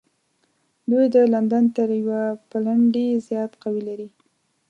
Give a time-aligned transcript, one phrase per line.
[0.89, 4.09] دوی د لندن تر یوه پلنډي زیات قوت لري.